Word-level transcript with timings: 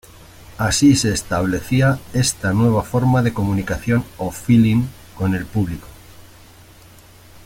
Así 0.57 0.95
se 0.95 1.13
establecía 1.13 1.99
esta 2.13 2.53
nueva 2.53 2.81
forma 2.81 3.21
de 3.21 3.35
comunicación 3.35 4.03
o 4.17 4.31
"feeling" 4.31 4.81
con 5.15 5.35
el 5.35 5.45
público. 5.45 5.85